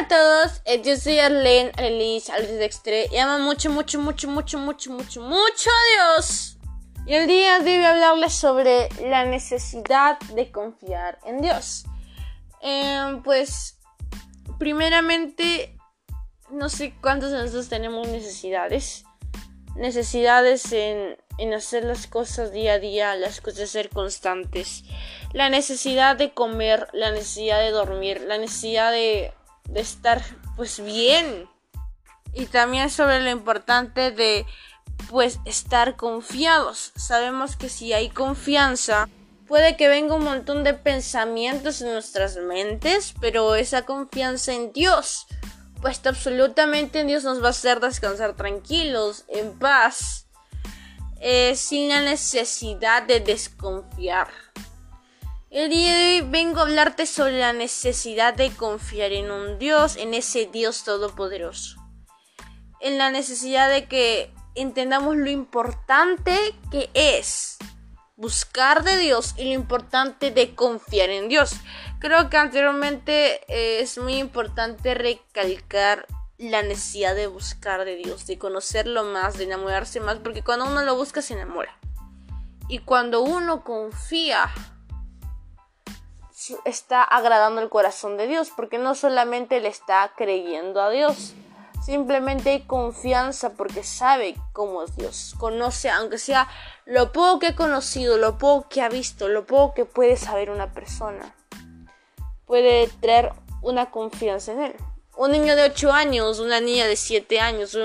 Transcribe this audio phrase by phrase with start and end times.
[0.00, 4.58] a todos, eh, yo soy Arlene, Alice, Alice Dextre y amo mucho, mucho, mucho, mucho,
[4.58, 6.56] mucho, mucho, mucho a Dios.
[7.06, 11.84] Y el día de hoy voy a hablarles sobre la necesidad de confiar en Dios.
[12.62, 13.78] Em, pues,
[14.58, 15.76] primeramente,
[16.50, 19.04] no sé cuántos de nosotros tenemos necesidades.
[19.76, 24.82] Necesidades en, en hacer las cosas día a día, las cosas ser constantes.
[25.34, 29.34] La necesidad de comer, la necesidad de dormir, la necesidad de
[29.72, 30.22] de estar
[30.56, 31.48] pues bien.
[32.32, 34.46] Y también sobre lo importante de
[35.08, 36.92] pues estar confiados.
[36.96, 39.08] Sabemos que si hay confianza,
[39.48, 45.26] puede que venga un montón de pensamientos en nuestras mentes, pero esa confianza en Dios,
[45.80, 50.26] pues absolutamente en Dios nos va a hacer descansar tranquilos, en paz,
[51.20, 54.28] eh, sin la necesidad de desconfiar.
[55.50, 59.96] El día de hoy vengo a hablarte sobre la necesidad de confiar en un Dios,
[59.96, 61.74] en ese Dios todopoderoso.
[62.78, 66.38] En la necesidad de que entendamos lo importante
[66.70, 67.58] que es
[68.14, 71.50] buscar de Dios y lo importante de confiar en Dios.
[71.98, 76.06] Creo que anteriormente eh, es muy importante recalcar
[76.38, 80.82] la necesidad de buscar de Dios, de conocerlo más, de enamorarse más, porque cuando uno
[80.82, 81.76] lo busca se enamora.
[82.68, 84.48] Y cuando uno confía
[86.64, 91.34] está agradando el corazón de Dios, porque no solamente le está creyendo a Dios,
[91.84, 96.48] simplemente hay confianza porque sabe cómo es Dios, conoce, aunque sea
[96.86, 100.50] lo poco que ha conocido, lo poco que ha visto, lo poco que puede saber
[100.50, 101.34] una persona,
[102.46, 103.32] puede traer
[103.62, 104.76] una confianza en Él.
[105.16, 107.76] Un niño de 8 años, una niña de 7 años,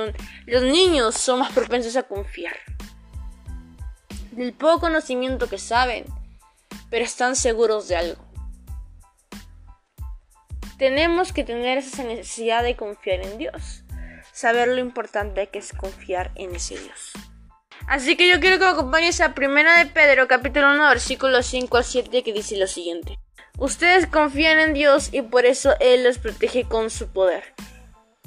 [0.45, 2.55] los niños son más propensos a confiar.
[4.31, 6.05] Del poco conocimiento que saben,
[6.89, 8.24] pero están seguros de algo
[10.77, 13.83] tenemos que tener esa necesidad de confiar en Dios.
[14.31, 17.13] Saber lo importante que es confiar en ese Dios.
[17.87, 21.77] Así que yo quiero que me acompañes a Primera de Pedro, capítulo 1, versículos 5
[21.77, 23.19] al 7, que dice lo siguiente.
[23.57, 27.53] Ustedes confían en Dios y por eso Él los protege con su poder,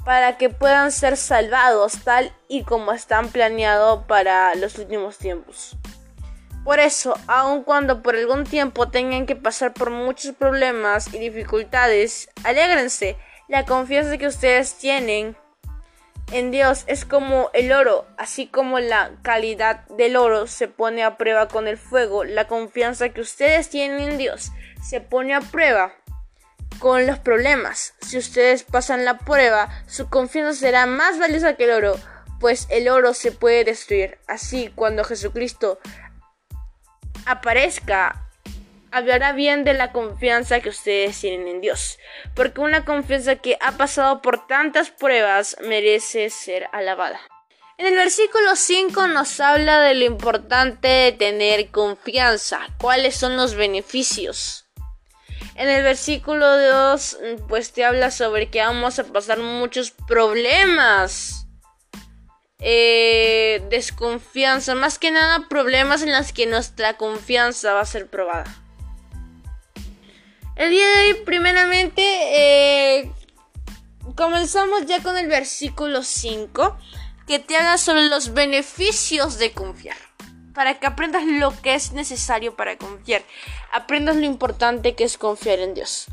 [0.03, 5.77] para que puedan ser salvados tal y como están planeado para los últimos tiempos.
[6.63, 12.29] Por eso, aun cuando por algún tiempo tengan que pasar por muchos problemas y dificultades,
[12.43, 13.17] alégrense.
[13.47, 15.35] La confianza que ustedes tienen
[16.31, 21.17] en Dios es como el oro, así como la calidad del oro se pone a
[21.17, 24.51] prueba con el fuego, la confianza que ustedes tienen en Dios
[24.83, 25.93] se pone a prueba
[26.77, 27.95] con los problemas.
[28.01, 31.99] Si ustedes pasan la prueba, su confianza será más valiosa que el oro,
[32.39, 34.17] pues el oro se puede destruir.
[34.27, 35.79] Así, cuando Jesucristo
[37.29, 38.27] aparezca,
[38.91, 41.99] hablará bien de la confianza que ustedes tienen en Dios,
[42.33, 47.19] porque una confianza que ha pasado por tantas pruebas merece ser alabada.
[47.77, 53.53] En el versículo 5 nos habla de lo importante de tener confianza, cuáles son los
[53.53, 54.65] beneficios.
[55.55, 61.48] En el versículo 2 pues te habla sobre que vamos a pasar muchos problemas
[62.59, 68.53] eh, desconfianza, más que nada problemas en los que nuestra confianza va a ser probada.
[70.57, 73.11] El día de hoy, primeramente, eh,
[74.15, 76.77] comenzamos ya con el versículo 5,
[77.25, 79.95] que te habla sobre los beneficios de confiar.
[80.53, 83.23] Para que aprendas lo que es necesario para confiar.
[83.71, 86.07] Aprendas lo importante que es confiar en Dios.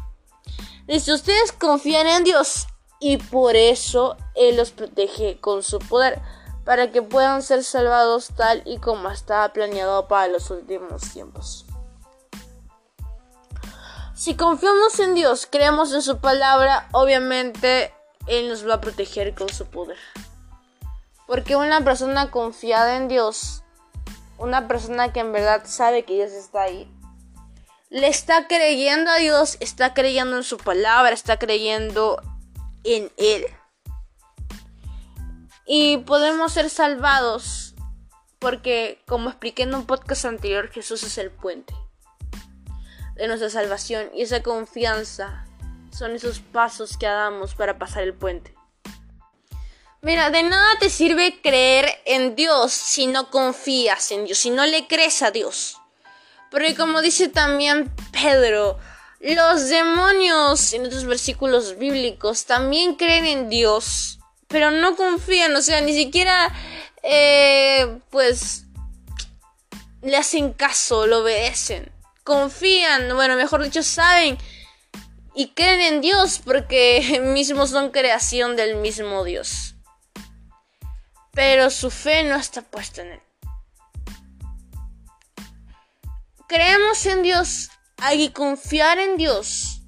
[0.88, 2.68] Si ustedes confían en Dios
[3.00, 6.20] y por eso Él los protege con su poder
[6.64, 11.64] para que puedan ser salvados tal y como estaba planeado para los últimos tiempos.
[14.16, 17.92] Si confiamos en Dios, creemos en su palabra, obviamente
[18.26, 19.98] Él nos va a proteger con su poder.
[21.26, 23.62] Porque una persona confiada en Dios,
[24.38, 26.90] una persona que en verdad sabe que Dios está ahí,
[27.90, 32.20] le está creyendo a Dios, está creyendo en su palabra, está creyendo
[32.86, 33.46] en Él
[35.66, 37.74] y podemos ser salvados
[38.38, 41.74] porque, como expliqué en un podcast anterior, Jesús es el puente
[43.16, 45.44] de nuestra salvación y esa confianza
[45.90, 48.54] son esos pasos que damos para pasar el puente.
[50.02, 54.66] Mira, de nada te sirve creer en Dios si no confías en Dios, si no
[54.66, 55.80] le crees a Dios.
[56.50, 58.78] Porque como dice también Pedro,
[59.20, 64.16] los demonios en otros versículos bíblicos también creen en Dios
[64.48, 66.52] pero no confían, o sea, ni siquiera,
[67.02, 68.64] eh, pues,
[70.02, 71.92] le hacen caso, lo obedecen.
[72.22, 74.38] Confían, bueno, mejor dicho, saben
[75.34, 79.74] y creen en Dios porque mismos son creación del mismo Dios.
[81.32, 83.20] Pero su fe no está puesta en Él.
[86.48, 89.82] Creemos en Dios, hay que confiar en Dios.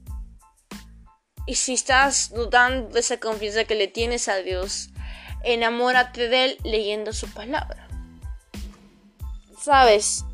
[1.46, 4.90] Y si estás dudando de esa confianza que le tienes a Dios,
[5.44, 7.88] enamórate de Él leyendo su palabra.
[9.60, 10.24] Sabes,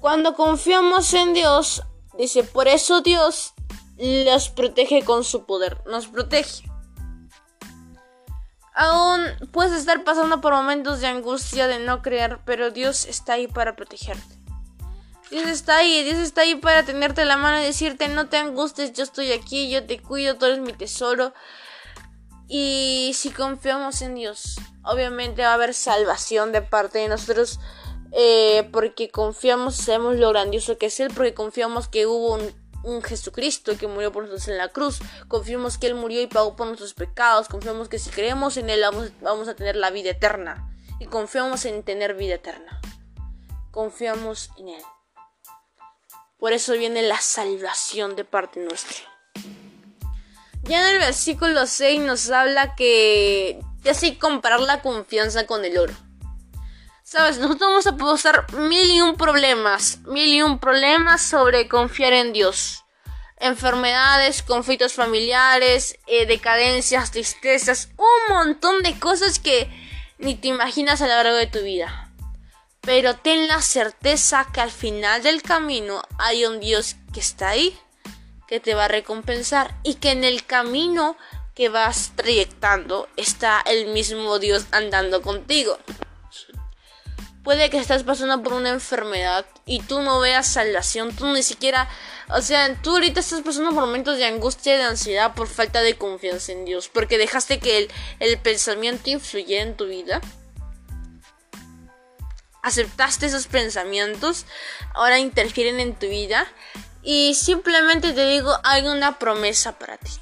[0.00, 1.82] cuando confiamos en Dios,
[2.18, 3.54] dice, por eso Dios
[3.96, 6.64] los protege con su poder, nos protege.
[8.74, 9.22] Aún
[9.52, 13.76] puedes estar pasando por momentos de angustia de no creer, pero Dios está ahí para
[13.76, 14.41] protegerte.
[15.32, 18.92] Dios está ahí, Dios está ahí para tenerte la mano y decirte no te angusties,
[18.92, 21.32] yo estoy aquí, yo te cuido, tú eres mi tesoro.
[22.48, 27.60] Y si confiamos en Dios, obviamente va a haber salvación de parte de nosotros.
[28.12, 32.38] Eh, porque confiamos, sabemos lo grandioso que es Él, porque confiamos que hubo
[32.84, 34.98] un Jesucristo que murió por nosotros en la cruz.
[35.28, 37.48] Confiamos que Él murió y pagó por nuestros pecados.
[37.48, 38.82] Confiamos que si creemos en Él
[39.22, 40.70] vamos, a tener la vida eterna.
[41.00, 42.82] Y confiamos en tener vida eterna.
[43.70, 44.82] Confiamos en Él.
[46.42, 48.96] Por eso viene la salvación de parte nuestra.
[50.64, 55.78] Ya en el versículo 6 nos habla que ya sé comparar la confianza con el
[55.78, 55.94] oro.
[57.04, 62.12] Sabes, nosotros vamos a pasar mil y un problemas, mil y un problemas sobre confiar
[62.12, 62.82] en Dios.
[63.38, 69.70] Enfermedades, conflictos familiares, eh, decadencias, tristezas, un montón de cosas que
[70.18, 72.01] ni te imaginas a lo largo de tu vida.
[72.82, 77.78] Pero ten la certeza que al final del camino hay un Dios que está ahí,
[78.48, 81.16] que te va a recompensar y que en el camino
[81.54, 85.78] que vas trayectando está el mismo Dios andando contigo.
[87.44, 91.88] Puede que estés pasando por una enfermedad y tú no veas salvación, tú ni siquiera,
[92.28, 95.82] o sea, tú ahorita estás pasando por momentos de angustia y de ansiedad por falta
[95.82, 97.90] de confianza en Dios, porque dejaste que el,
[98.20, 100.20] el pensamiento influyera en tu vida.
[102.62, 104.46] Aceptaste esos pensamientos,
[104.94, 106.46] ahora interfieren en tu vida
[107.02, 110.12] y simplemente te digo, hay una promesa para ti.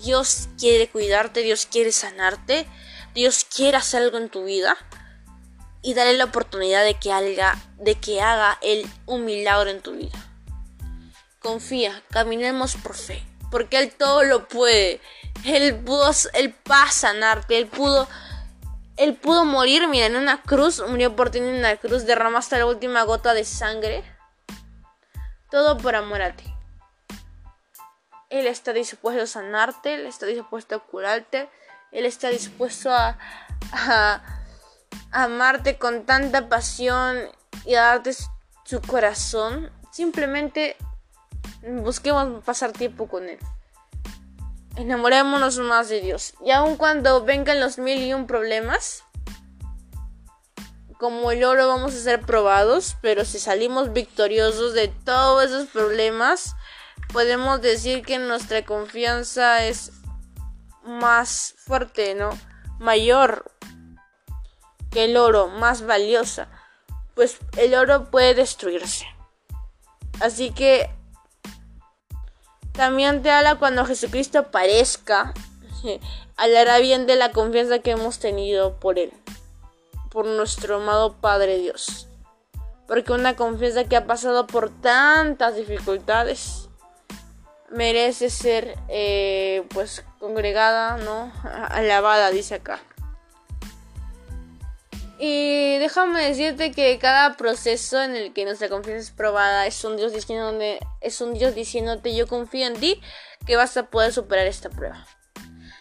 [0.00, 2.66] Dios quiere cuidarte, Dios quiere sanarte,
[3.14, 4.76] Dios quiere hacer algo en tu vida
[5.82, 9.92] y dale la oportunidad de que haga, de que haga Él un milagro en tu
[9.92, 10.18] vida.
[11.40, 15.00] Confía, caminemos por fe, porque Él todo lo puede.
[15.44, 18.08] Él pudo, Él va a sanarte, Él pudo,
[18.96, 22.66] Él pudo morir, mira, en una cruz, murió por en una cruz, derramó hasta la
[22.66, 24.04] última gota de sangre.
[25.50, 26.52] Todo por amor a ti.
[28.30, 31.48] Él está dispuesto a sanarte, Él está dispuesto a curarte,
[31.92, 33.18] Él está dispuesto a
[35.12, 37.30] amarte con tanta pasión
[37.64, 38.14] y a darte
[38.64, 40.76] su corazón, simplemente
[41.62, 43.38] busquemos pasar tiempo con Él.
[44.76, 46.34] Enamorémonos más de Dios.
[46.44, 49.04] Y aun cuando vengan los mil y un problemas,
[50.98, 56.54] como el oro vamos a ser probados, pero si salimos victoriosos de todos esos problemas,
[57.12, 59.92] podemos decir que nuestra confianza es
[60.84, 62.30] más fuerte, ¿no?
[62.78, 63.50] Mayor,
[64.94, 66.48] el oro, más valiosa,
[67.14, 69.06] pues el oro puede destruirse.
[70.20, 70.90] Así que
[72.76, 75.32] también te habla cuando Jesucristo aparezca,
[76.36, 79.12] hablará bien de la confianza que hemos tenido por Él,
[80.10, 82.08] por nuestro amado Padre Dios.
[82.86, 86.68] Porque una confianza que ha pasado por tantas dificultades
[87.70, 91.32] merece ser eh, pues congregada, ¿no?
[91.70, 92.80] Alabada, dice acá.
[95.18, 99.96] Y déjame decirte que cada proceso en el que nuestra confianza es probada es un
[99.96, 103.00] Dios diciéndote, es un Dios diciéndote yo confío en ti
[103.46, 105.06] que vas a poder superar esta prueba.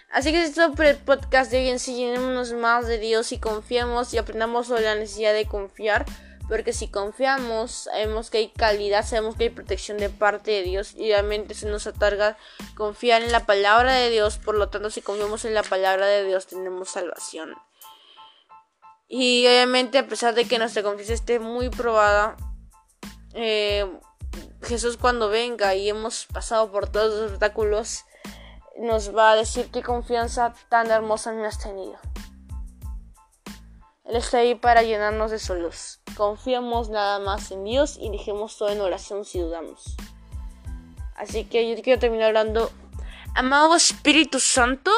[0.09, 4.17] Así que esto por el podcast de hoy en más de Dios y confiamos y
[4.17, 6.05] aprendamos sobre la necesidad de confiar.
[6.47, 10.93] Porque si confiamos, sabemos que hay calidad, sabemos que hay protección de parte de Dios
[10.93, 12.37] y obviamente se nos otorga
[12.75, 14.37] confiar en la palabra de Dios.
[14.37, 17.55] Por lo tanto, si confiamos en la palabra de Dios, tenemos salvación.
[19.17, 22.35] Y obviamente a pesar de que nuestra confianza esté muy probada,
[23.33, 23.89] eh,
[24.61, 28.03] Jesús cuando venga y hemos pasado por todos los obstáculos,
[28.77, 31.97] nos va a decir qué confianza tan hermosa me has tenido.
[34.03, 36.01] Él está ahí para llenarnos de su luz.
[36.17, 39.95] Confiamos nada más en Dios y dejemos todo en oración si dudamos.
[41.15, 42.69] Así que yo quiero terminar hablando.
[43.33, 44.91] Amado Espíritu Santo,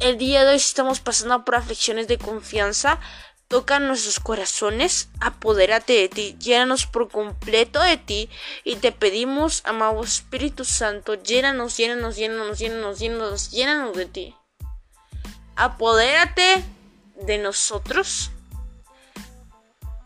[0.00, 2.98] el día de hoy estamos pasando por aflicciones de confianza
[3.48, 8.30] Toca nuestros corazones, apodérate de ti, llénanos por completo de ti
[8.64, 14.34] y te pedimos, amado Espíritu Santo, llénanos, llénanos, llénanos, llénanos, llénanos, llénanos de ti.
[15.56, 16.64] Apodérate
[17.20, 18.30] de nosotros.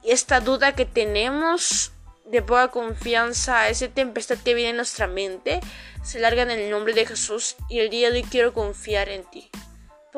[0.02, 1.92] Y esta duda que tenemos
[2.26, 5.61] de poca confianza, esa tempestad que viene en nuestra mente,
[6.02, 9.25] se larga en el nombre de Jesús y el día de hoy quiero confiar en
[9.25, 9.50] ti.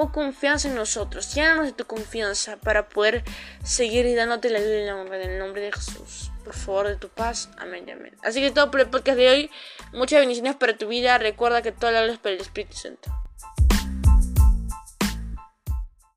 [0.00, 3.23] Pon confianza en nosotros, llénanos de tu confianza para poder
[3.62, 6.30] seguir dándote la honra en el nombre de Jesús.
[6.42, 7.50] Por favor, de tu paz.
[7.59, 8.16] Amén amén.
[8.23, 9.50] Así que todo por el podcast de hoy.
[9.92, 11.19] Muchas bendiciones para tu vida.
[11.19, 13.20] Recuerda que todo lo es para el Espíritu Santo.